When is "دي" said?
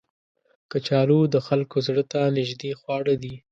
3.23-3.35